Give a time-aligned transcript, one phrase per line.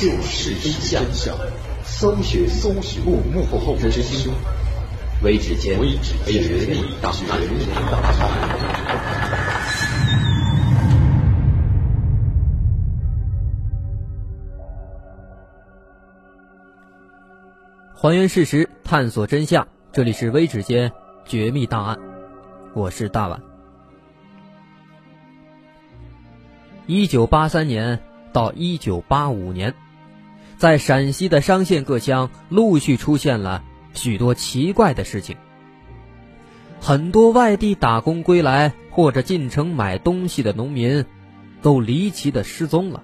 [0.00, 0.72] 就是真
[1.12, 1.36] 相，
[1.84, 4.32] 搜寻搜寻幕幕后真凶。
[5.22, 5.78] 微指尖
[6.24, 7.38] 绝密档案。
[17.94, 19.68] 还原事实，探索真相。
[19.92, 20.90] 这里是微指尖
[21.26, 21.98] 绝密档案，
[22.72, 23.38] 我是大碗。
[26.86, 28.00] 一九八三年
[28.32, 29.74] 到一九八五年，
[30.60, 35.38] 在陕西的商县各乡陆续出现了许多奇怪的事情。
[36.80, 41.06] 很多外地打工归来或者进城买东西的农民，
[41.62, 43.02] 都离奇的失踪了。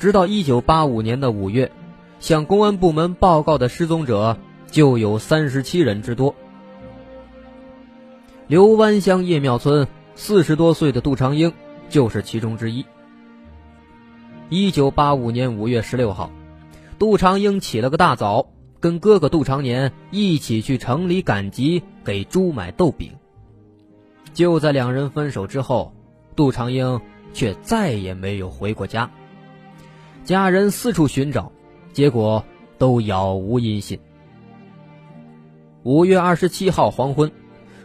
[0.00, 1.70] 直到一九八五年的五月。
[2.18, 4.36] 向公安部门报告的失踪者
[4.70, 6.34] 就有三十七人之多。
[8.46, 11.54] 刘湾乡叶庙村四十多岁的杜长英
[11.88, 12.84] 就是其中之一。
[14.52, 16.32] 一九八五年五月十六号，
[16.98, 18.48] 杜长英起了个大早，
[18.80, 23.12] 跟哥哥杜长年一起去城里赶集给猪买豆饼。
[24.34, 25.94] 就在两人分手之后，
[26.34, 27.00] 杜长英
[27.32, 29.08] 却再也没有回过家，
[30.24, 31.52] 家人四处寻找。
[31.92, 32.44] 结果
[32.76, 34.00] 都杳无音信。
[35.84, 37.30] 五月二十七号黄昏，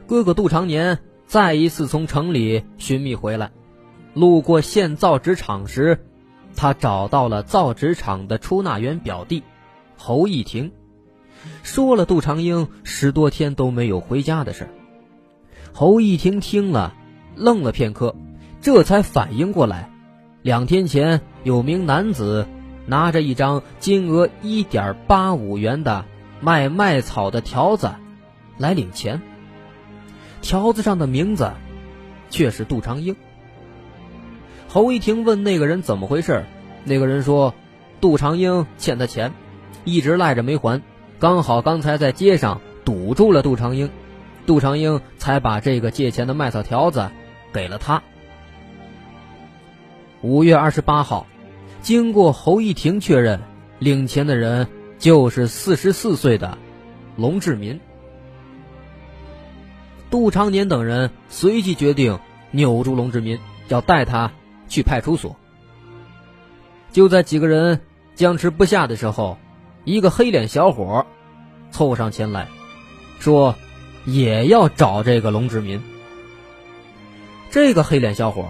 [0.08, 3.52] 哥哥杜长年再一次从城里寻觅回来，
[4.16, 6.08] 路过县造纸厂时，
[6.56, 9.44] 他找到了造纸厂的出纳员表弟
[9.98, 10.72] 侯义婷，
[11.64, 14.70] 说了杜长英十多天都没有回家的事。
[15.74, 16.94] 侯义婷听了，
[17.36, 18.16] 愣了片刻，
[18.62, 19.90] 这才反应过来，
[20.42, 22.48] 两天前有名男子。
[22.88, 26.06] 拿着一张金额一点八五元的
[26.40, 27.90] 卖麦草的条子
[28.60, 29.24] 来领钱，
[30.44, 31.52] 条子上的名字
[32.30, 33.16] 却是杜长英。
[34.68, 36.46] 侯一婷问那个人怎么回事，
[36.86, 37.54] 那个人说
[38.00, 39.34] 杜长英欠他钱，
[39.84, 40.82] 一直赖着没还，
[41.20, 43.90] 刚好刚才在街上堵住了杜长英，
[44.46, 47.12] 杜长英才把这个借钱的麦草条子
[47.52, 48.02] 给了他。
[50.22, 51.28] 五月二十八号。
[51.82, 53.40] 经过侯一婷确认，
[53.78, 54.68] 领钱的人
[54.98, 56.58] 就是四十四岁的
[57.16, 57.80] 龙志民。
[60.10, 62.18] 杜长年等人随即决定
[62.50, 64.32] 扭住龙志民，要带他
[64.68, 65.36] 去派出所。
[66.96, 67.82] 就在几个人
[68.16, 69.38] 僵持不下的时候，
[69.84, 71.06] 一个黑脸小伙
[71.70, 72.48] 凑上前来，
[73.20, 73.54] 说
[74.06, 75.84] 也要找这个龙志民。
[77.52, 78.48] 这个黑脸小伙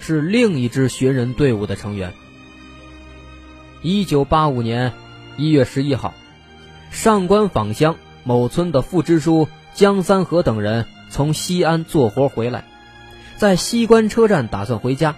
[0.00, 2.12] 是另一支寻人队伍的成员。
[3.80, 4.92] 一九八五年
[5.36, 6.14] 一月十一号，
[6.90, 7.94] 上官坊乡
[8.24, 12.64] 某村的副支书江三河等人从西安做活回来，
[13.36, 15.14] 在西关车站打算回家，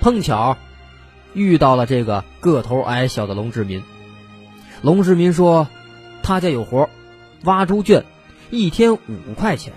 [0.00, 0.56] 碰巧
[1.34, 3.82] 遇到了这个个头矮小的龙志民。
[4.80, 5.68] 龙志民说，
[6.22, 6.88] 他家有活，
[7.42, 8.04] 挖猪圈，
[8.50, 9.74] 一天五块钱。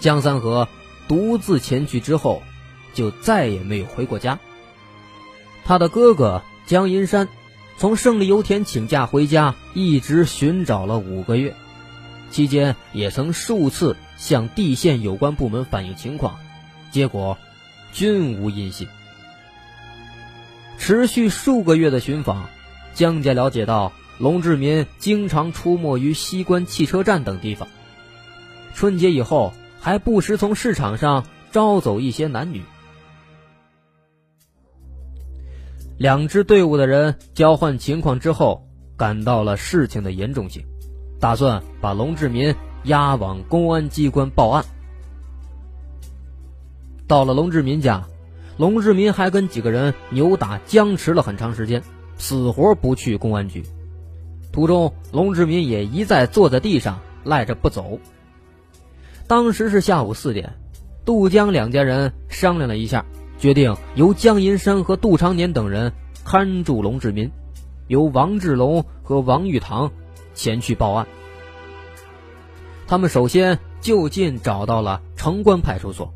[0.00, 0.68] 江三河
[1.06, 2.42] 独自前去之后，
[2.92, 4.40] 就再也没有回过家。
[5.64, 6.42] 他的哥哥。
[6.66, 7.28] 江银山
[7.76, 11.54] 从胜利油田请假回家，一直寻找了五个月，
[12.30, 16.38] 期间也曾数次向地县有关部门反映情况，
[16.90, 17.36] 结果
[17.92, 18.88] 均无音信。
[20.86, 22.44] 持续数个月的寻访，
[22.92, 27.66] 江家了解到龙志民经常出没于西关汽车站等地方，
[28.74, 32.62] 春节以后还不时从市场上招走一些男女。
[35.96, 40.62] 两支队伍的人交换情况之后，感到了事情的严重性，
[41.18, 44.62] 打算把龙志民押往公安机关报案。
[47.08, 48.06] 到了龙志民家，
[48.56, 51.82] 龙志民还跟几个人扭打僵持了很长时间，
[52.16, 53.64] 死活不去公安局。
[54.52, 57.98] 途中，龙志民也一再坐在地上赖着不走。
[59.26, 60.54] 当时是下午四点，
[61.04, 63.04] 杜江两家人商量了一下。
[63.36, 65.92] 决定由江银山和杜长年等人
[66.24, 67.30] 看住龙志民，
[67.88, 69.90] 由王志龙和王玉堂
[70.34, 71.06] 前去报案。
[72.86, 76.14] 他们首先就近找到了城关派出所，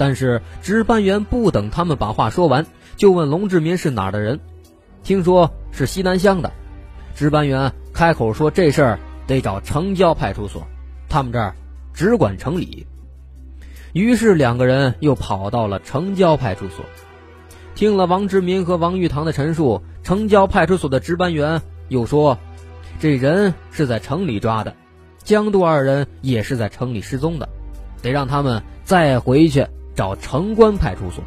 [0.00, 2.64] 但是值班员不等他们把话说完，
[2.96, 4.40] 就问龙志民是哪儿的人，
[5.02, 6.50] 听说是西南乡的。
[7.14, 10.66] 值班员开口说这事儿得找城郊派出所，
[11.06, 11.54] 他们这儿
[11.92, 12.86] 只管城里。
[13.92, 16.82] 于是两个人又跑到了城郊派出所，
[17.74, 22.38] 听了王志民和王玉堂的陈述，城郊派出所的值班员又说
[23.00, 24.74] ：“这人是在城里抓的，
[25.24, 27.46] 江杜二人也是在城里失踪的，
[28.00, 29.66] 得让他们再回去
[30.00, 31.22] 找城关派出所。”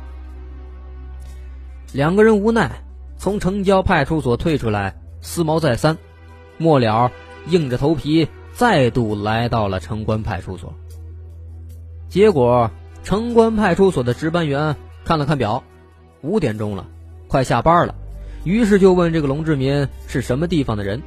[1.93, 2.71] 两个人无奈，
[3.19, 5.95] 从城郊派出所退出来，思谋再三，
[6.57, 7.11] 末了
[7.49, 10.73] 硬着头皮再度来到了城关派出所。
[12.09, 12.71] 结果，
[13.03, 14.75] 城关派出所的值班员
[15.05, 15.63] 看了看表，
[16.23, 16.87] 五点钟了，
[17.27, 17.93] 快下班了，
[18.43, 20.99] 于是就问这个龙志民是什么地方的人。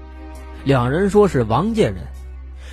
[0.62, 1.96] 两人说是王家人。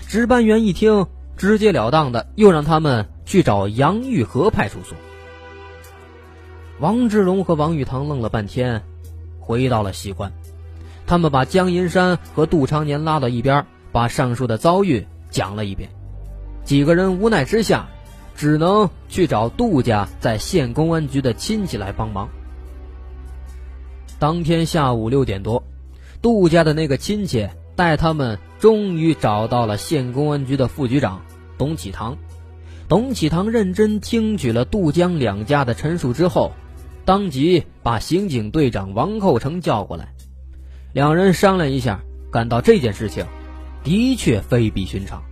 [0.08, 4.98] 值班员一听，直截了当的又让他们去找杨玉和派出所。
[6.80, 8.84] 王志龙和王玉堂愣了半天，
[9.40, 10.32] 回到了西关。
[11.06, 15.90] 他们把江银山和杜长年拉到一边，把上述的遭遇讲了一遍。
[16.64, 17.88] 几个人无奈之下。
[18.36, 22.28] 只能去找杜家在县公安局的亲戚来帮忙。
[24.18, 25.64] 当天下午六点多，
[26.20, 31.22] 杜家的那个亲戚带他们终于找到了县公安局的副局长
[31.60, 32.18] 董启堂。
[32.94, 36.52] 董启堂认真听取了杜江两家的陈述之后，
[37.06, 40.14] 当即把刑警队长王厚成叫过来。
[40.94, 42.02] 两人商量一下，
[42.32, 43.26] 感到这件事情
[43.84, 45.24] 的确非比寻常。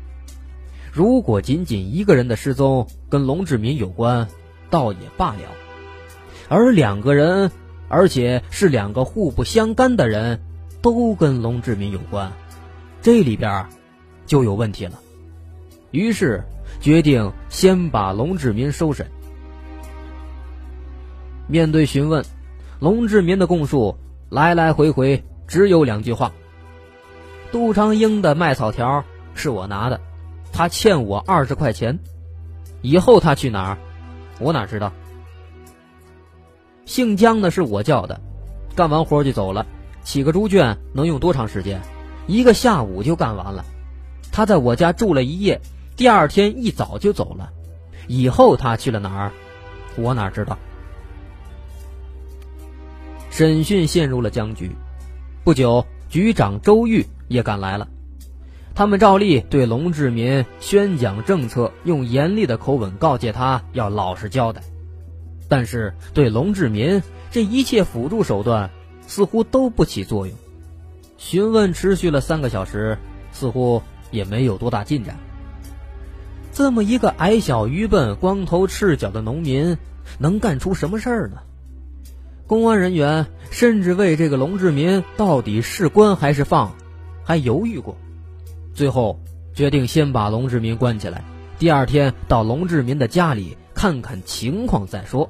[0.91, 4.27] 如果仅仅一个人的失踪跟龙志民有关，
[4.71, 5.41] 倒也罢了；
[6.49, 7.51] 而两个人，
[7.89, 10.41] 而且是两个互不相干的人，
[10.81, 12.31] 都跟龙志民有关，
[13.03, 13.67] 这里边
[14.25, 14.99] 就有问题了。
[15.91, 16.43] 于是
[16.81, 19.05] 决定先把龙志民收审。
[21.47, 22.25] 面对询问，
[22.79, 23.95] 龙志民的供述
[24.29, 26.31] 来来回回只有两句话：
[27.51, 29.03] 杜长英的卖草条
[29.35, 30.01] 是我拿的。
[30.51, 31.99] 他欠我二十块钱，
[32.81, 33.77] 以后他去哪儿，
[34.39, 34.91] 我哪知道。
[36.85, 38.19] 姓江的是我叫的，
[38.75, 39.65] 干完活就走了。
[40.03, 41.79] 起个猪圈能用多长时间？
[42.27, 43.63] 一个下午就干完了。
[44.31, 45.61] 他在我家住了一夜，
[46.01, 47.51] 第二天一早就走了。
[48.07, 49.31] 以后他去了哪儿，
[49.95, 50.57] 我哪知道。
[53.29, 54.71] 审讯陷入了僵局。
[55.43, 57.87] 不久，局长周玉也赶来了。
[58.73, 64.63] 他们照例对龙志民宣讲政策，用严厉的口吻告诫他要老实交代。
[65.47, 68.71] 但是对龙志民这一切辅助手段
[69.05, 70.35] 似乎都不起作用。
[71.19, 72.97] 询问持续了三个小时，
[73.31, 75.19] 似乎也没有多大进展。
[76.51, 79.77] 这么一个矮小愚笨、光头赤脚的农民，
[80.19, 81.37] 能干出什么事儿呢？
[82.45, 86.75] 公安人员甚至为这个龙志民到底是关还是放，
[87.23, 87.97] 还犹豫过。
[88.73, 89.19] 最后
[89.53, 91.23] 决定先把龙志民关起来，
[91.57, 95.29] 第二天到龙志民的家里看看情况再说。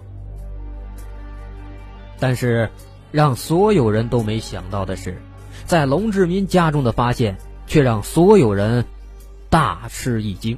[2.19, 2.69] 但是，
[3.11, 5.21] 让所有人都没想到的是，
[5.65, 8.85] 在龙志民家中的发现却让所有人
[9.49, 10.57] 大吃一惊。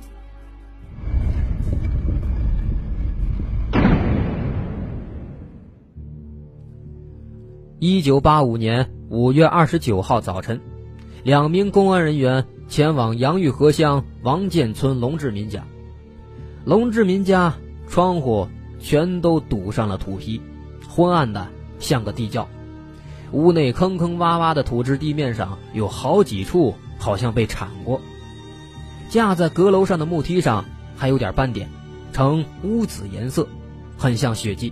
[7.85, 10.62] 一九八五年五月二十九号早晨，
[11.21, 12.45] 两名公安人员。
[12.69, 15.66] 前往杨玉河乡王建村龙志民家，
[16.63, 17.54] 龙志民家
[17.90, 18.47] 窗户
[18.80, 20.40] 全都堵上了土坯，
[20.87, 21.45] 昏暗的
[21.78, 22.47] 像个地窖。
[23.33, 27.99] 屋内坑坑洼洼的土质地面上有好几处好像被铲过，
[29.09, 30.63] 架在阁楼上的木梯上
[30.95, 31.69] 还有点斑点，
[32.13, 33.45] 呈乌紫颜色，
[33.97, 34.71] 很像血迹。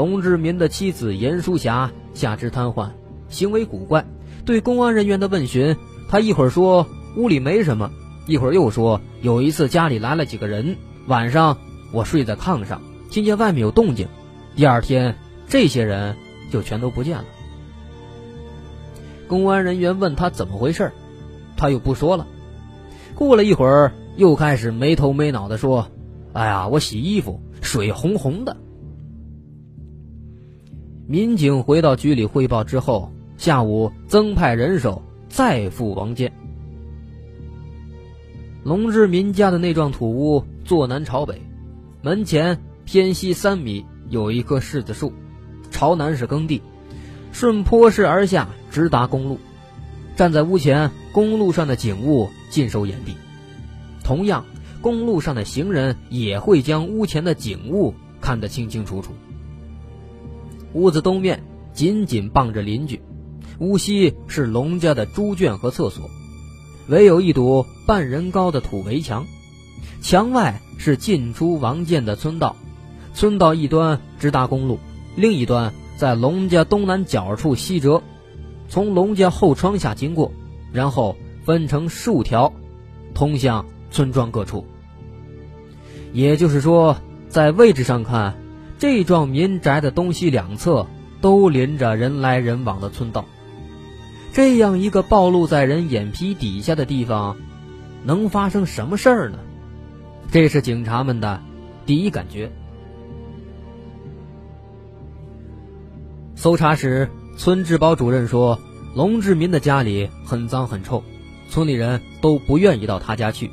[0.00, 2.88] 龙志民的妻子严淑霞下肢瘫痪，
[3.28, 4.06] 行为古怪，
[4.46, 5.76] 对公安人员的问询。
[6.08, 7.90] 他一会儿说屋里没什么，
[8.26, 11.58] 一会儿又说有一次家里来了几个人，晚上
[11.92, 12.80] 我睡在炕上，
[13.10, 14.08] 听见外面有动静，
[14.56, 16.16] 第二天这些人
[16.50, 17.24] 就全都不见了。
[19.28, 20.92] 公安人员问他怎么回事，
[21.58, 22.26] 他又不说了。
[23.14, 25.88] 过了一会儿，又开始没头没脑的说
[26.32, 28.56] ：“哎呀，我洗衣服，水红红的。”
[31.10, 35.02] 民警回到局里汇报之后，下午增派人手。
[35.28, 36.32] 再赴王建。
[38.62, 41.40] 龙志民家的那幢土屋坐南朝北，
[42.00, 45.12] 门前偏西三米有一棵柿子树，
[45.72, 46.62] 朝南是耕地，
[47.32, 49.38] 顺坡势而下直达公路。
[50.14, 53.14] 站在屋前，公路上的景物尽收眼底，
[54.04, 54.44] 同样，
[54.80, 59.12] 公路上的行人也会将屋前的景物看得清清楚楚。
[60.72, 63.00] 屋子东面紧紧傍着邻居。
[63.58, 66.08] 屋西是龙家的猪圈和厕所，
[66.88, 69.26] 唯有一堵半人高的土围墙，
[70.00, 72.56] 墙外是进出王建的村道，
[73.12, 74.78] 村道一端直达公路，
[75.14, 78.02] 另一端在龙家东南角处西折，
[78.68, 80.32] 从龙家后窗下经过，
[80.72, 82.52] 然后分成数条，
[83.12, 84.64] 通向村庄各处。
[86.14, 86.96] 也就是说，
[87.28, 88.39] 在位置上看，
[88.80, 90.86] 这幢民宅的东西两侧
[91.20, 93.26] 都临着人来人往的村道。
[94.32, 97.36] 这样一个暴露在人眼皮底下的地方，
[98.04, 99.38] 能发生什么事儿呢？
[100.30, 101.42] 这是警察们的
[101.84, 102.50] 第一感觉。
[106.34, 108.58] 搜查时，村治保主任说，
[108.94, 111.04] 龙志民的家里很脏很臭，
[111.50, 113.50] 村里人都不愿意到他家去。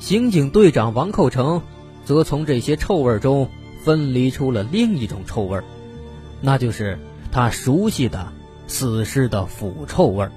[0.00, 1.62] 刑警队长王寇成
[2.04, 3.48] 则从这些臭味中
[3.82, 5.60] 分离出了另一种臭味，
[6.40, 6.98] 那就是
[7.30, 8.32] 他熟悉的。
[8.72, 10.30] 死尸的腐臭味儿。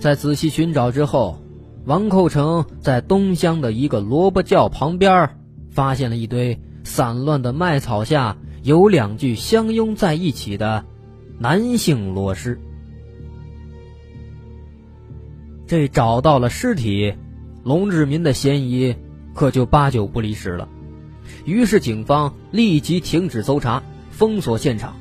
[0.00, 1.38] 在仔细寻找之后，
[1.84, 5.30] 王寇成在东乡的一个萝卜窖旁边
[5.70, 10.84] 发现了一堆散乱的麦草下有两具相拥在一起的
[11.38, 12.60] 男性裸尸。
[15.68, 17.14] 这找到了尸体，
[17.62, 18.96] 龙志民的嫌疑
[19.32, 20.68] 可就八九不离十了。
[21.44, 24.94] 于是警方立即停止搜查，封锁现场，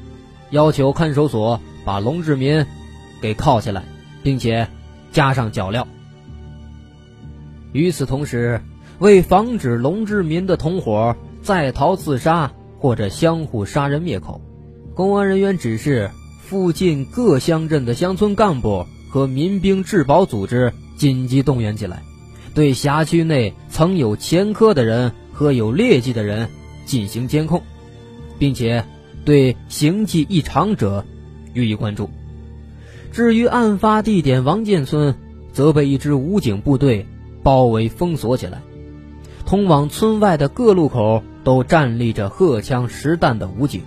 [0.52, 1.60] 要求看守所。
[1.86, 2.64] 把龙志民
[3.20, 3.84] 给铐起来，
[4.22, 4.68] 并且
[5.12, 5.86] 加上脚镣。
[7.72, 8.62] 与此同时，
[9.00, 14.40] 为防止龙志民的同伙再逃自杀或者相互杀人灭口，
[14.94, 16.12] 公安人员指示
[16.44, 22.04] 附近各乡镇的乡村干部和民兵治保组织紧急动员起来，
[22.54, 26.50] 对辖区内曾有前科的人和有劣迹的人
[26.84, 27.63] 进行监控，
[28.38, 28.84] 并且
[29.24, 31.05] 对行迹异常者。
[31.53, 32.10] 予以关注。
[33.13, 35.15] 至于案发地点王建村，
[35.53, 37.08] 则被一支武警部队
[37.41, 38.62] 包围封锁起来。
[39.46, 43.81] 通往村外的各路口都站立着荷枪实弹的武警。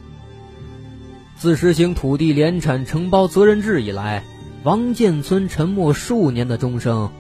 [1.37, 4.25] 自实行土地联产承包责任制以来，
[4.65, 7.11] 王建村沉默数年的钟声，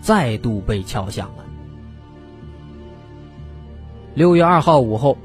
[0.00, 1.41] 再度被敲响了。
[4.14, 5.16] 六月二号午后，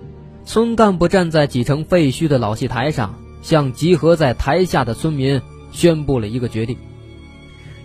[0.46, 3.14] 村干部站在几成废墟的老戏台上。
[3.40, 5.42] 向集合在台下的村民
[5.72, 6.76] 宣布了一个决定。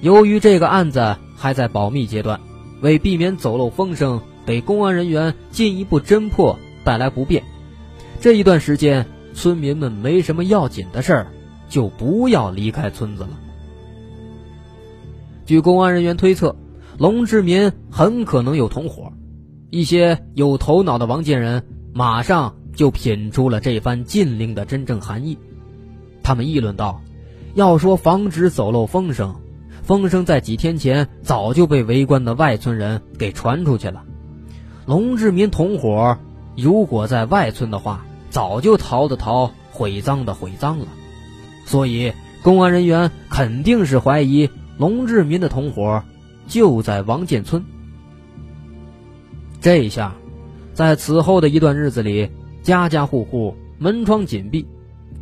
[0.01, 2.41] 由于这个案子还在保密阶段，
[2.81, 7.45] 为避免走漏风声，给公安人员进一步侦破带来不便，
[8.19, 11.27] 这一段时间村民们没什么要紧的事儿，
[11.69, 13.39] 就不要离开村子了。
[15.47, 16.57] 据公安人员推测，
[16.99, 19.13] 龙志民很可能有同伙。
[19.73, 21.65] 一些有头脑的王建人
[21.95, 25.39] 马上就品出了这番禁令的真正含义。
[26.23, 27.01] 他们议论道
[27.57, 29.35] ：“要说防止走漏风声，
[29.83, 34.05] 风声在几天前早就被围观的外村人给传出去了。
[34.85, 36.19] 龙志民同伙
[36.55, 40.87] 如果在外村的话，早就逃的逃，毁赃的毁赃了。
[41.65, 42.13] 所以
[42.43, 46.03] 公安人员肯定是怀疑龙志民的同伙
[46.47, 47.65] 就在王建村。
[49.63, 50.13] 这一下，
[50.75, 52.29] 在此后的一段日子里，
[52.63, 54.67] 家家户户门窗紧闭。”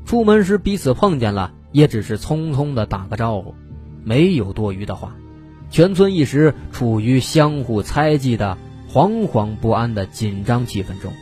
[0.06, 3.54] 出门时彼此碰见了，也只是匆匆的打个招呼，
[4.02, 5.14] 没有多余的话。
[5.68, 8.56] 全村一时处于相互猜忌的
[8.90, 11.12] 惶惶不安的紧张气氛中。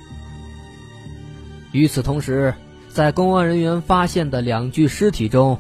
[1.73, 2.55] 与此同时，
[2.89, 5.59] 在公安人员发现的两具尸体中，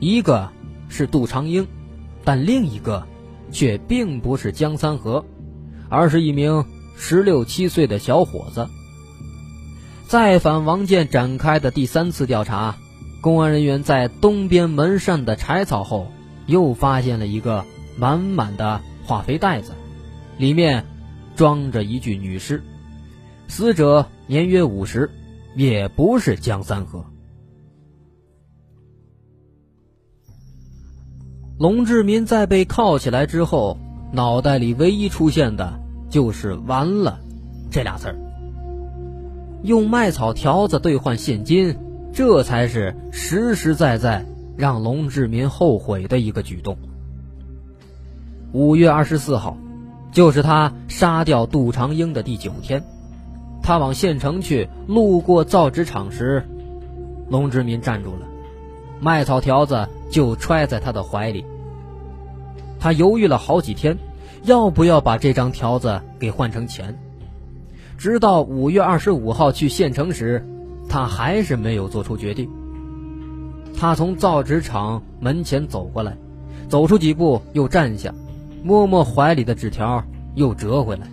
[0.00, 0.50] 一个
[0.88, 1.66] 是杜长英，
[2.24, 3.06] 但另一个
[3.52, 5.24] 却并不是江三河，
[5.90, 6.64] 而是一名
[6.96, 8.68] 十六七岁的小伙子。
[10.06, 12.76] 再返王建展开的第三次调查，
[13.20, 16.10] 公安人员在东边门扇的柴草后，
[16.46, 17.64] 又发现了一个
[17.96, 19.72] 满满的化肥袋子，
[20.36, 20.84] 里面
[21.34, 22.62] 装着一具女尸，
[23.48, 25.10] 死者年约五十，
[25.56, 27.04] 也不是江三河。
[31.58, 33.78] 龙志民在被铐起来之后，
[34.12, 35.80] 脑袋里唯一出现的
[36.14, 37.18] 就是“完了”
[37.72, 38.14] 这俩字儿。
[39.64, 41.76] 用麦草条子兑换现金，
[42.12, 44.24] 这才是实实在在
[44.56, 46.78] 让龙志民后悔的一个举动。
[48.52, 49.56] 五月二十四号，
[50.12, 52.80] 就是他杀掉杜长英的第九天。
[53.60, 56.44] 他往县城去，路过造纸厂时，
[57.28, 58.28] 龙志民站住了，
[59.00, 61.44] 麦草条子就揣在他的怀里。
[62.78, 63.98] 他犹豫了好几天，
[64.44, 66.98] 要不要把这张条子给换成钱。
[67.96, 70.46] 直到五月二十五号去县城时，
[70.88, 72.50] 他还是没有做出决定。
[73.76, 76.16] 他从造纸厂门前走过来，
[76.68, 78.14] 走出几步又站下，
[78.62, 81.06] 摸摸怀里的纸条，又折回来。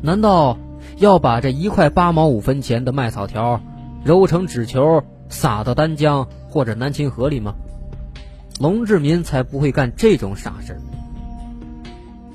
[0.00, 0.56] 难道
[0.96, 3.60] 要把这一块八毛五分钱的麦草条
[4.04, 7.54] 揉成纸球撒到丹江或者南秦河里吗？
[8.58, 10.80] 龙志民才不会干这种傻事。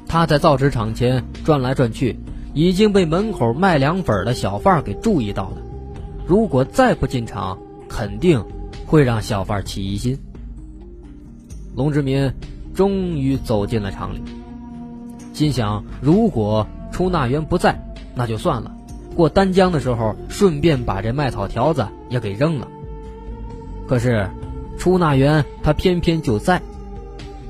[0.07, 2.17] 他在造纸厂前转来转去。
[2.53, 5.57] 已经被门口卖凉粉的小贩给注意到了，
[6.25, 8.43] 如果再不进场，肯定
[8.87, 10.17] 会让小贩起疑心。
[11.75, 12.33] 龙志民
[12.73, 14.23] 终于走进了厂里，
[15.33, 17.79] 心想：如果出纳员不在，
[18.15, 18.75] 那就算了。
[19.15, 22.67] 过丹江的时候，顺便把这麦草条子也给扔了。
[23.87, 24.27] 可是，
[24.79, 26.59] 出纳员他偏偏就在，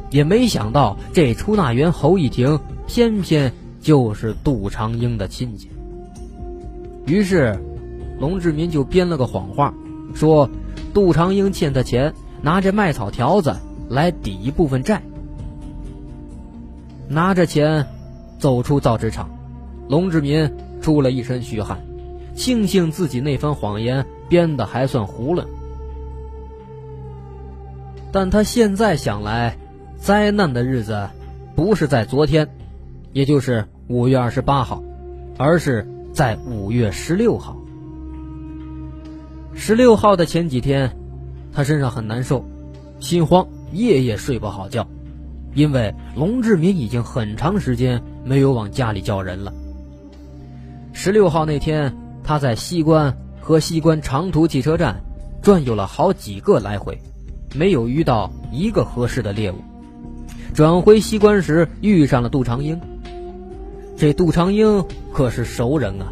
[0.10, 5.70] 也没想到这出纳员侯一亭偏偏就是杜长英的亲戚。
[7.06, 7.58] 于是，
[8.20, 9.74] 龙志民就编了个谎话，
[10.14, 10.50] 说
[10.94, 13.56] 杜长英欠他钱，拿着麦草条子
[13.90, 15.02] 来抵一部分债。
[17.08, 17.88] 拿着钱
[18.38, 19.30] 走出造纸厂，
[19.88, 21.80] 龙志民出了一身虚汗，
[22.36, 25.46] 庆幸自己那番谎言编的还算囫囵。
[28.12, 29.58] 但他现在想来，
[29.98, 31.10] 灾难的日子
[31.56, 32.48] 不是在昨天，
[33.14, 34.82] 也就是五月二十八号，
[35.38, 37.58] 而是在五月十六号。
[39.54, 40.96] 十六号的前几天，
[41.52, 42.46] 他身上很难受，
[43.00, 44.88] 心慌，夜夜睡不好觉，
[45.54, 49.52] 因为龙志民已经很长时间没有往家里叫人了。
[50.94, 55.02] 十六号那天，他在西关和西关长途汽车站
[55.42, 56.98] 转悠了好几个来回。
[57.56, 59.56] 没有遇到一个合适的猎物，
[60.58, 62.82] 转回西关时遇上了杜长英。
[63.96, 64.84] 这杜长英
[65.14, 66.08] 可是熟人啊，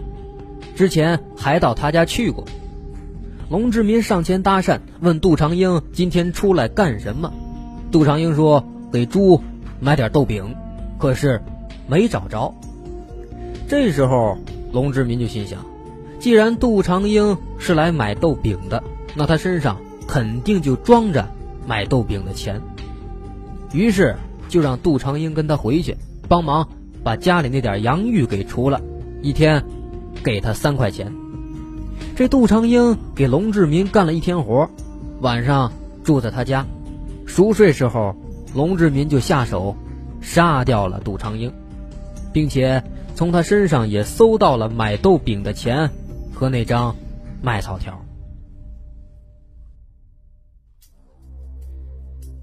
[0.76, 2.46] 之前还到他家去过。
[3.50, 7.34] 龙志民上前搭讪，问杜长英今天出来干什么。
[7.92, 9.42] 杜长英说给猪
[9.80, 10.56] 买点豆饼，
[11.00, 11.42] 可是
[11.88, 12.54] 没找着。
[13.68, 14.38] 这时候
[14.72, 15.66] 龙志民就心想，
[16.20, 18.84] 既然杜长英是来买豆饼的，
[19.16, 19.80] 那他身上。
[20.08, 21.28] 肯定就装着
[21.66, 22.62] 买豆饼的钱，
[23.74, 24.16] 于是
[24.48, 26.68] 就让杜长英跟他回去帮忙
[27.04, 28.82] 把家里那点洋芋给除了，
[29.22, 29.64] 一天
[30.24, 31.14] 给他三块钱。
[32.16, 34.70] 这杜长英给龙志民干了一天活，
[35.22, 35.72] 晚上
[36.04, 36.66] 住在他家，
[37.26, 38.16] 熟睡时候，
[38.54, 39.76] 龙志民就下手
[40.22, 41.52] 杀掉了杜长英，
[42.32, 42.84] 并且
[43.16, 45.90] 从他身上也搜到了买豆饼的钱
[46.34, 46.96] 和那张
[47.42, 48.02] 卖草条。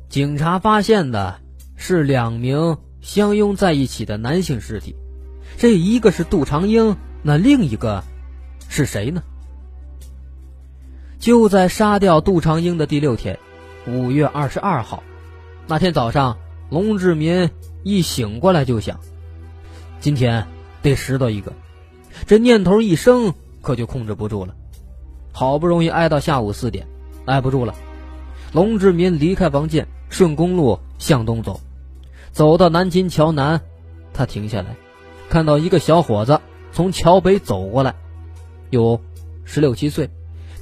[0.09, 1.41] 警察发现的
[1.85, 4.95] 是两名相拥在一起的男性尸体，
[5.59, 8.05] 这一个是杜长英，那另一个
[8.69, 9.21] 是谁呢？
[11.19, 13.37] 就在杀掉杜长英的第六天，
[13.89, 15.03] 五月二十二号，
[15.67, 16.39] 那天早上，
[16.71, 17.51] 龙志民
[17.83, 19.01] 一醒过来就想，
[19.99, 20.47] 今天
[20.83, 21.53] 得拾到一个，
[22.29, 24.55] 这念头一生，可就控制不住了，
[25.33, 26.87] 好不容易挨到下午四点，
[27.25, 27.75] 挨不住了，
[28.53, 29.85] 龙志民离开房间。
[30.13, 31.59] 顺公路向东走，
[32.33, 33.61] 走到南京桥南，
[34.15, 34.75] 他停下来，
[35.29, 36.41] 看到一个小伙子
[36.73, 37.95] 从桥北走过来，
[38.71, 39.01] 有
[39.45, 40.09] 十六七岁，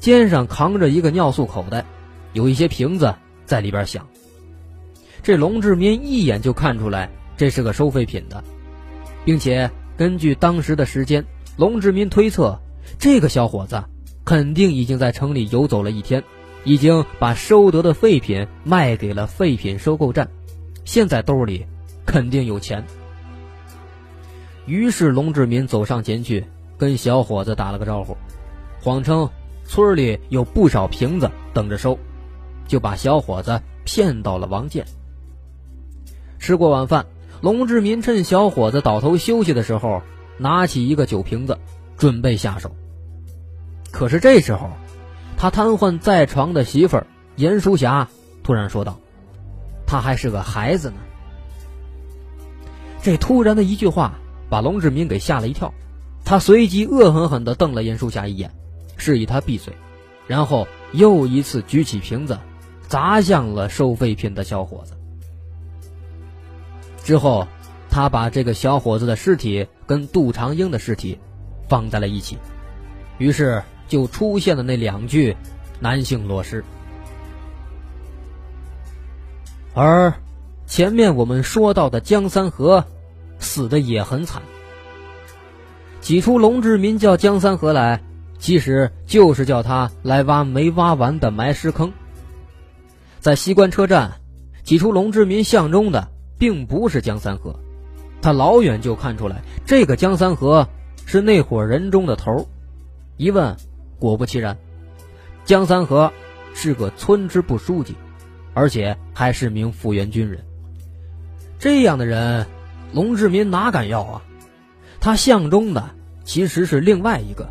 [0.01, 1.85] 肩上扛着一个尿素口袋，
[2.33, 3.15] 有一些瓶子
[3.47, 4.07] 在里边响。
[5.23, 8.43] 这龙志民一眼就看出来这是个收废品的，
[9.25, 11.25] 并且根据当时的时间，
[11.57, 12.61] 龙志民推测
[12.99, 13.85] 这个小伙子
[14.25, 16.25] 肯定已经在城里游走了一天。
[16.63, 20.29] 已经把收得的废品卖给了废品收购站，
[20.91, 21.65] 现在兜里
[22.05, 22.85] 肯定有钱。
[24.67, 26.45] 于是龙志民走上前去，
[26.77, 28.17] 跟小伙子打了个招呼，
[28.83, 29.31] 谎称
[29.65, 31.97] 村里有不少瓶子等着收，
[32.67, 34.85] 就把小伙子骗到了王建。
[36.41, 37.07] 吃过晚饭，
[37.41, 40.03] 龙志民趁小伙子倒头休息的时候，
[40.39, 41.57] 拿起一个酒瓶子，
[41.97, 42.73] 准备下手。
[43.93, 44.69] 可是这时候。
[45.37, 48.09] 他瘫痪在床的媳妇儿严淑霞
[48.43, 48.99] 突然说道
[49.91, 50.97] ：“他还是个孩子呢。”
[53.03, 54.15] 这突然的一句话
[54.49, 55.75] 把龙志民给吓了一跳，
[56.25, 58.53] 他随即恶狠狠地瞪了严淑霞一眼，
[58.97, 59.75] 示意他闭嘴，
[60.29, 62.39] 然后又一次举起瓶子
[62.87, 64.97] 砸向了收废品的小伙子。
[67.03, 67.49] 之后，
[67.91, 71.19] 他把这个小伙子的尸体跟杜长英的尸体
[71.69, 72.39] 放在了一起，
[73.19, 73.63] 于是。
[73.91, 75.37] 就出现了那两具
[75.81, 76.65] 男性裸尸，
[79.75, 80.13] 而
[80.67, 82.85] 前面我们说到的江三河
[83.39, 84.43] 死的也很惨。
[86.01, 88.03] 起初，龙志民叫江三河来，
[88.39, 91.93] 其实就是叫他来挖没挖完的埋尸坑。
[93.21, 94.13] 在西关车站，
[94.65, 97.55] 起初龙志民相中的并不是江三河，
[98.23, 100.67] 他老远就看出来这个江三河
[101.05, 102.49] 是那伙人中的头
[103.17, 103.57] 一问。
[103.99, 104.57] 果不其然，
[105.45, 106.11] 江三河
[106.55, 107.95] 是个村支部书记，
[108.55, 110.45] 而且还是名复员军人。
[111.59, 112.47] 这样的人，
[112.93, 114.23] 龙志民哪敢要啊？
[115.01, 115.91] 他相中的
[116.25, 117.49] 其实是另外一个，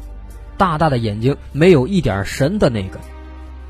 [0.57, 2.99] 大大的眼睛，没有一点神的那个。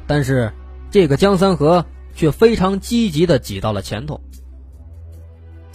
[0.08, 0.52] 但是
[0.92, 4.20] 这个江三河却非常积极的挤到了前头。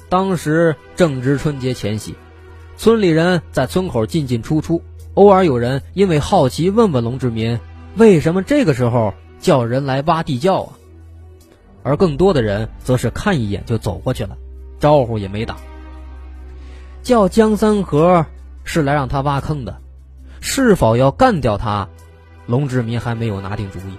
[0.08, 2.14] 当时正值春节前夕，
[2.76, 4.82] 村里人在村口进进出出，
[5.14, 7.58] 偶尔有人因为好奇问问龙志民，
[7.96, 10.72] 为什么这个时候叫人来挖地窖啊？
[11.84, 14.36] 而更多的人则是看一眼就走过去了，
[14.80, 15.56] 招呼也没打。
[17.02, 18.26] 叫江三河
[18.64, 19.78] 是来让他挖坑的，
[20.40, 21.88] 是否要干掉他，
[22.46, 23.98] 龙志民还没有拿定主意。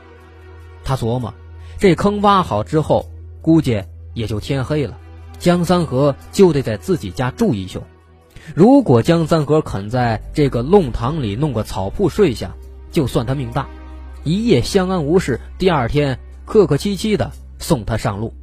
[0.84, 1.34] 他琢磨，
[1.78, 3.06] 这坑挖好之后，
[3.42, 4.98] 估计也就天黑了。
[5.38, 7.84] 江三河就得在自己家住一宿。
[8.56, 12.56] 如果江三河肯在这个弄堂里弄个草铺睡下，
[12.92, 13.68] 就算他命大，
[14.24, 15.40] 一夜相安无事。
[15.58, 18.34] 第二天客客气气的送他上路。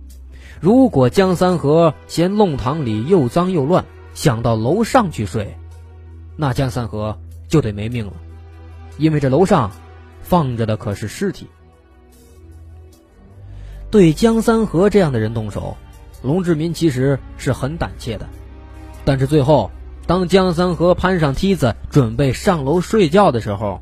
[0.61, 5.57] 如果江三河嫌弄堂里又脏又乱，想到楼上去睡，
[6.37, 8.13] 那江三河就得没命了，
[8.99, 9.71] 因为这楼上
[10.23, 11.49] 放着的可是尸体。
[13.91, 15.77] 对江三河这样的人动手。
[16.23, 18.29] 龙志民其实是很胆怯的，
[19.05, 19.73] 但是最后，
[20.07, 23.81] 当江三河攀上梯子准备上楼睡觉的时候，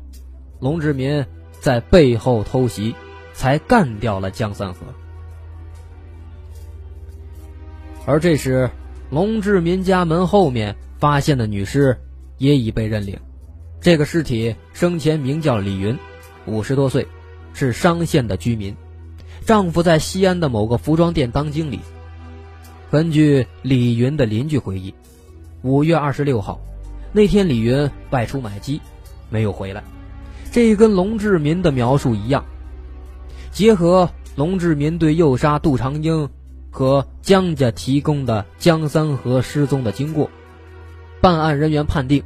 [0.59, 1.23] 龙志民
[1.59, 2.95] 在背后偷袭，
[3.33, 4.79] 才干掉了江三河。
[8.05, 8.69] 而这时，
[9.09, 11.97] 龙志民家门后面发现的女尸
[12.37, 13.19] 也已被认领，
[13.79, 15.97] 这个尸体生前名叫李云，
[16.45, 17.07] 五十多岁，
[17.53, 18.75] 是商县的居民，
[19.45, 21.79] 丈夫在西安的某个服装店当经理。
[22.89, 24.93] 根据李云的邻居回忆，
[25.61, 26.59] 五月二十六号
[27.13, 28.81] 那天，李云外出买鸡，
[29.29, 29.83] 没有回来。
[30.51, 32.43] 这跟龙志民的描述一样。
[33.51, 36.27] 结合龙志民对诱杀杜长英
[36.71, 40.31] 和江家提供的江三河失踪的经过，
[41.19, 42.23] 办案人员判定，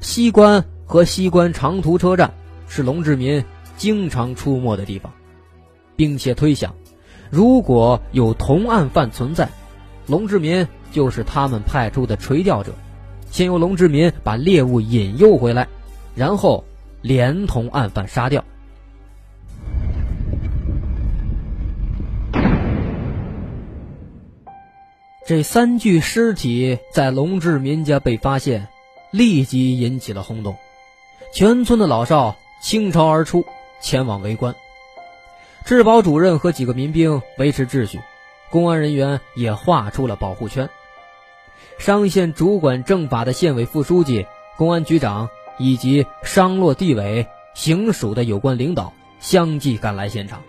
[0.00, 2.32] 西关和西关长途车站
[2.68, 3.42] 是龙志民
[3.76, 5.12] 经常出没的地方，
[5.96, 6.74] 并且推想，
[7.30, 9.48] 如果有同案犯存在。
[10.06, 12.72] 龙志民就是他们派出的垂钓者，
[13.30, 15.66] 先由龙志民把猎物引诱回来，
[16.14, 16.64] 然后
[17.02, 18.42] 连同案犯杀掉。
[25.28, 28.66] 这三具尸体在龙志民家被发现，
[29.10, 30.56] 立即引起了轰动，
[31.34, 33.44] 全村的老少倾巢而出，
[33.82, 34.54] 前往围观。
[35.66, 38.00] 治保主任和几个民兵维持秩序。
[38.48, 40.70] 公安人员也画出了保护圈。
[41.76, 44.24] 商县主管政法的县委副书记、
[44.56, 50.40] 公安局长以及商洛地委、行署的有关领导相继赶来现场。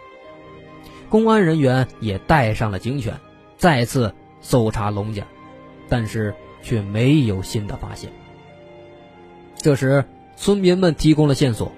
[1.10, 3.20] 公安人员也带上了警犬，
[3.58, 5.24] 再次搜查龙家，
[5.88, 8.10] 但是却没有新的发现。
[9.58, 10.04] 这时，
[10.36, 11.72] 村民们提供了线索：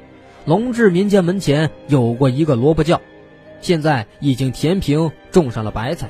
[0.46, 3.00] 龙志民家门前有过一个萝卜窖。
[3.60, 6.10] 现在已经填平，种上了白菜。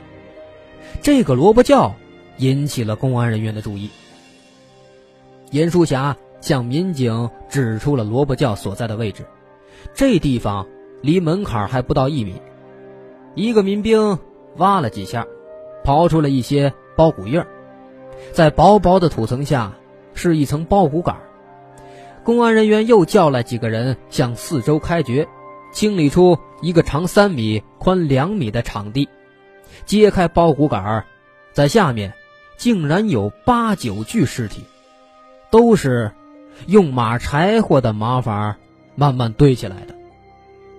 [1.01, 1.93] 这个萝卜窖
[2.37, 3.89] 引起了公安人员的注意。
[5.51, 9.25] 严淑霞向民警指出了萝卜窖所在的位置，
[9.93, 10.65] 这地方
[11.01, 12.35] 离门槛还不到一米。
[13.35, 14.17] 一个民兵
[14.57, 15.27] 挖了几下，
[15.83, 17.43] 刨出了一些包谷印
[18.31, 19.73] 在薄薄的土层下
[20.13, 21.17] 是一层包谷杆。
[22.23, 25.27] 公安人员又叫来几个人向四周开掘。
[25.73, 29.07] 清理出一个长三米、宽两米的场地，
[29.85, 31.05] 揭开包谷杆
[31.53, 32.11] 在下面
[32.57, 34.65] 竟然有八九具尸体，
[35.49, 36.11] 都是
[36.67, 38.57] 用马柴火的马法
[38.95, 39.95] 慢慢堆起来的，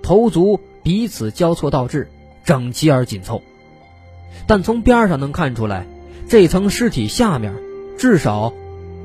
[0.03, 2.11] 头足彼此交错倒置，
[2.45, 3.41] 整齐而紧凑。
[4.47, 5.87] 但从边上能看出来，
[6.29, 7.55] 这层尸体下面
[7.99, 8.53] 至少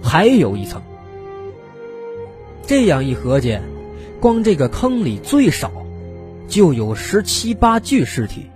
[0.04, 0.82] 还有一层。
[2.66, 3.60] 这样一合计。
[4.20, 5.72] 光这个坑里最少
[6.48, 8.50] 就有十七八具尸体。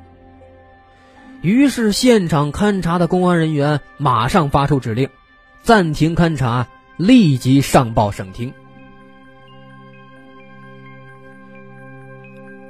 [1.43, 5.07] 于是，现场勘查的公安人员马上发出指令，
[5.61, 8.51] 暂停勘查，立即上报省厅。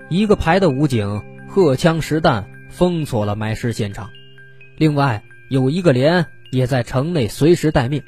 [0.10, 4.10] 一个排的武警荷枪实弹封锁了埋尸现场，
[4.78, 8.02] 另外有一个连也在城内随时待命，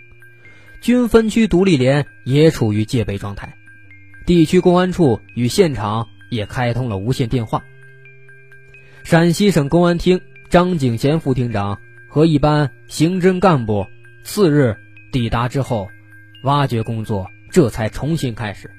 [0.81, 3.53] 军分区独立连也处于戒备状态。
[4.25, 7.63] 地区公安处与现场也开通了无线电话。
[9.03, 13.85] 陕西省公安厅张景贤副厅长和一班刑侦干部
[14.23, 14.77] 次日
[15.11, 15.89] 抵达之后，
[16.43, 18.71] 挖掘工作这才重新开始。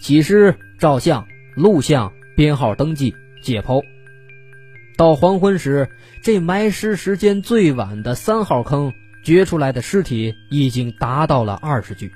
[0.00, 3.82] 起尸、照相、录像、编号登记、解剖。
[4.96, 5.90] 到黄昏时，
[6.22, 8.92] 这埋尸时间最晚的三号坑
[9.24, 12.12] 掘出来的尸体已经达到了二十具。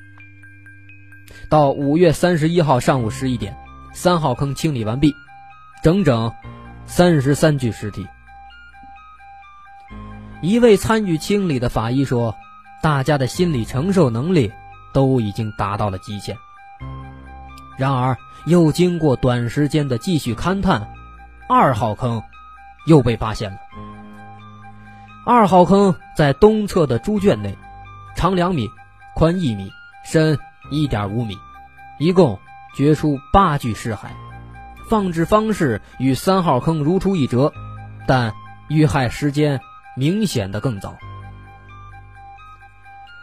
[1.49, 3.57] 到五月三十一号上午十一点，
[3.93, 5.13] 三号坑清理完毕，
[5.83, 6.33] 整整
[6.87, 8.07] 三十三具尸体。
[10.41, 12.37] 一位参与清理的法医说
[12.81, 14.53] ：“大家的心理承受能力
[14.95, 16.37] 都已经达到了极限。”
[17.77, 20.89] 然而，又经过短时间的继续勘探，
[21.49, 22.23] 二号坑
[22.89, 23.59] 又被发现了。
[25.25, 27.57] 二号坑在东侧的猪圈内，
[28.17, 28.69] 长两米，
[29.15, 29.71] 宽一米，
[30.05, 30.37] 深
[30.73, 31.37] 一点五米，
[32.01, 32.37] 一共
[32.77, 34.09] 掘出八具尸骸。
[34.89, 37.53] 放置方式与三号坑如出一辙，
[38.09, 38.33] 但
[38.69, 39.61] 遇害时间。
[39.97, 40.97] 明显的更早。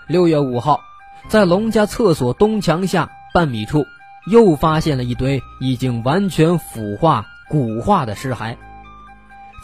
[0.10, 0.82] 六月五号，
[1.30, 3.86] 在龙家厕所东墙下半米处，
[4.30, 8.58] 又发现了一堆已经完全腐化、骨化的尸骸。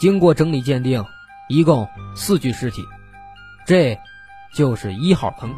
[0.02, 1.04] 经过整理鉴定，
[1.48, 1.86] 一共
[2.16, 2.82] 四具尸体，
[3.64, 3.96] 这
[4.52, 5.54] 就是一号坑。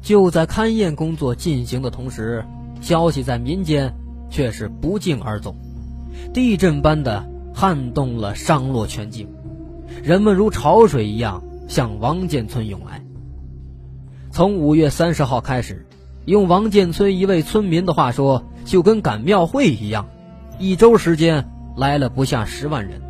[0.00, 2.46] 就在勘验工作进行的同时，
[2.80, 3.92] 消息在民间
[4.30, 5.56] 却是不胫而走，
[6.32, 7.28] 地震般的。
[7.52, 9.28] 撼动了商洛全境，
[10.04, 13.04] 人们如潮水一样向王建村涌来。
[14.30, 15.84] 从五月三十号开始，
[16.26, 20.08] 用王建村一位村民的话说，就跟赶庙会一样，
[20.58, 23.00] 一周时间来了不下十万人。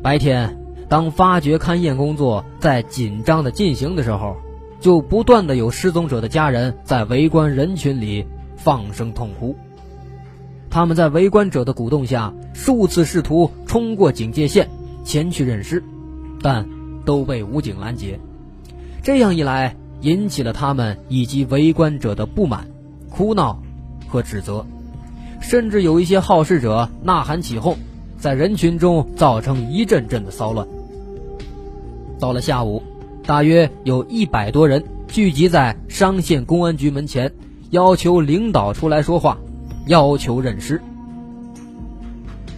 [0.00, 0.56] 白天，
[0.88, 4.36] 当发掘勘验工作在紧张的进行的时候，
[4.80, 8.24] 就不断的有失踪者的家人在围观人群里
[8.56, 9.56] 放声痛哭。
[10.70, 14.68] 他们在围观者的鼓动下，数次试图冲过警戒线
[15.02, 15.82] 前去认尸，
[16.40, 16.64] 但
[17.04, 18.20] 都被武警拦截。
[19.02, 22.68] 这样一来，引起了他们以及围观者的不满、
[23.10, 23.60] 哭闹
[24.06, 24.64] 和指责，
[25.40, 27.76] 甚至有一些好事者呐喊起哄，
[28.18, 30.66] 在人群中造成一阵阵的骚乱。
[32.18, 32.82] 到了下午，
[33.24, 37.32] 大约有一百多人聚集在商县公安局门前，
[37.70, 39.38] 要求领导出来说话。
[39.86, 40.82] 要求认尸，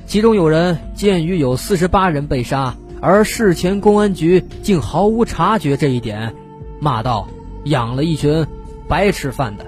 [0.05, 6.35] 其中有人鉴于有四十八人被杀，而事前公安局竟毫无察觉这一点，
[6.81, 7.29] 骂道
[7.67, 8.45] ：“养了一群
[8.89, 9.65] 白吃饭的。”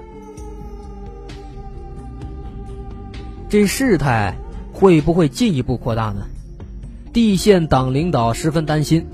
[3.52, 4.34] 这事态
[4.72, 6.24] 会不会进一步扩大呢？
[7.12, 9.04] 地县党领导十分担心，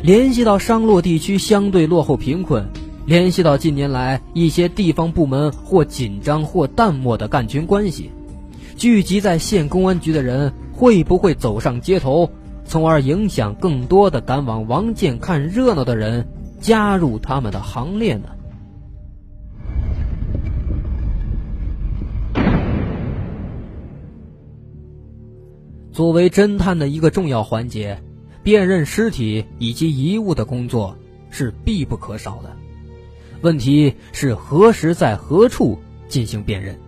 [0.00, 2.68] 联系到商洛地区相对落后贫困。
[3.04, 8.12] 联系到近年来一些地方部门或紧张或淡漠的干群关系，
[8.76, 12.30] 聚集在县公安局的人会不会走上街头，
[12.64, 16.28] 从而影响更多的赶往王建看热闹的人
[16.60, 18.28] 加入他们的行列呢？
[25.92, 28.02] 作为侦探的一个重要环节，
[28.42, 30.96] 辨认尸体以及遗物的工作
[31.30, 32.56] 是必不可少的。
[33.42, 36.78] 问题是何时在何处进行辨认？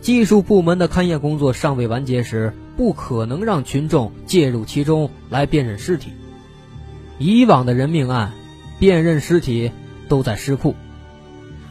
[0.00, 6.12] 技术部门的勘验工作尚未完结时，不可能让群众介入其中来辨认尸体。
[7.18, 8.32] 以往的人命案，
[8.78, 9.72] 辨认尸体
[10.08, 10.74] 都在尸库，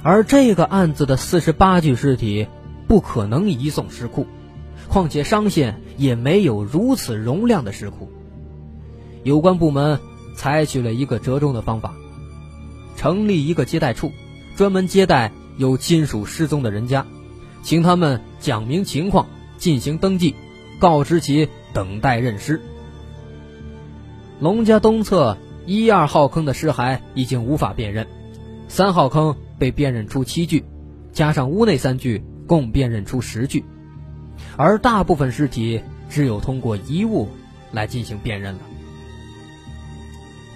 [0.03, 2.47] 而这个案子的四十八具尸体
[2.87, 4.27] 不可能移送尸库，
[4.89, 8.09] 况且商县也没有如此容量的尸库。
[9.23, 9.99] 有关部门
[10.35, 11.93] 采取了一个折中的方法。
[12.95, 14.11] 成立一个接待处，
[14.57, 17.05] 专门接待有亲属失踪的人家，
[17.63, 20.35] 请他们讲明情况，进行登记，
[20.79, 22.59] 告知其等待认尸。
[24.41, 28.05] 龙家东侧一二号坑的尸骸已经无法辨认，
[28.67, 30.65] 三号坑被辨认出七具，
[31.13, 33.63] 加上屋内三具，共辨认出十具，
[34.57, 37.27] 而大部分尸体只有通过遗物
[37.71, 38.59] 来进行辨认了。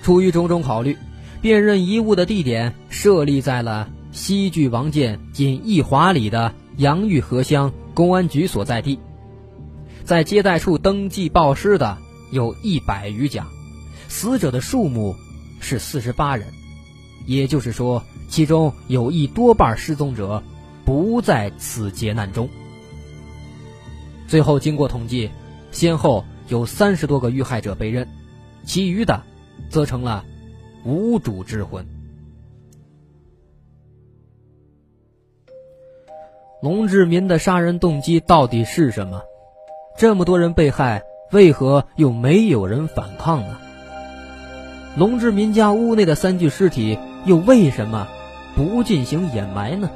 [0.01, 0.97] 出于种种考虑。
[1.41, 8.97] 辨认遗物的地点设立在了西距王建仅一华里的杨峪河乡公安局所在地，
[10.05, 11.97] 在接待处登记报尸的
[12.31, 13.45] 有一百余家，
[14.07, 15.17] 死者的数目
[15.59, 16.47] 是四十八人，
[17.25, 20.41] 也就是说，其中有一多半失踪者
[20.85, 22.47] 不在此劫难中。
[24.33, 25.29] 最后经过统计，
[25.71, 28.07] 先后有三十多个遇害者被认，
[28.65, 29.21] 其余的
[29.69, 30.25] 则成了。
[30.83, 31.85] 无主之魂。
[36.63, 39.21] 龙志民的杀人动机到底是什么？
[39.99, 43.59] 这么多人被害，为何又没有人反抗呢？
[44.97, 48.07] 龙志民家屋内的三具尸体又为什么
[48.55, 49.91] 不进行掩埋呢？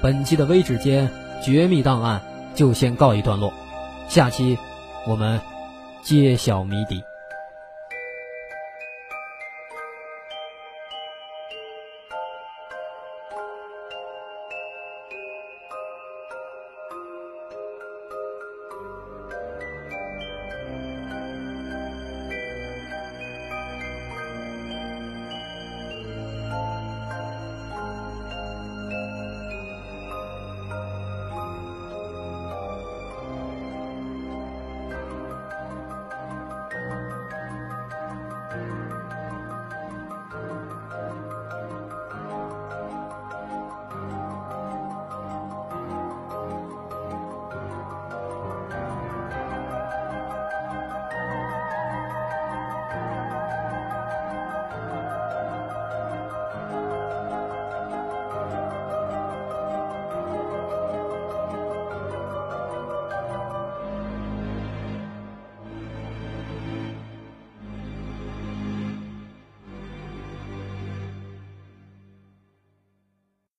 [0.00, 1.10] 本期的微指间
[1.44, 2.22] 绝密档案
[2.56, 3.52] 就先告一段落，
[4.08, 4.58] 下期
[5.06, 5.40] 我们
[6.02, 7.04] 揭晓谜底。